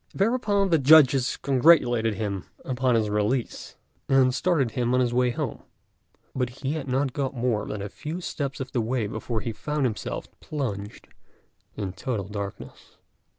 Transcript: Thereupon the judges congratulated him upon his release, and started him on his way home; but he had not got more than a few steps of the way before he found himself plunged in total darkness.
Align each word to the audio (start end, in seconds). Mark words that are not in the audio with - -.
Thereupon 0.15 0.69
the 0.71 0.79
judges 0.79 1.37
congratulated 1.37 2.15
him 2.15 2.45
upon 2.65 2.95
his 2.95 3.07
release, 3.11 3.75
and 4.09 4.33
started 4.33 4.71
him 4.71 4.95
on 4.95 4.99
his 4.99 5.13
way 5.13 5.29
home; 5.29 5.61
but 6.33 6.49
he 6.49 6.71
had 6.73 6.87
not 6.87 7.13
got 7.13 7.35
more 7.35 7.67
than 7.67 7.83
a 7.83 7.87
few 7.89 8.19
steps 8.19 8.59
of 8.59 8.71
the 8.71 8.81
way 8.81 9.05
before 9.05 9.41
he 9.41 9.51
found 9.53 9.85
himself 9.85 10.27
plunged 10.39 11.07
in 11.75 11.93
total 11.93 12.27
darkness. 12.27 12.97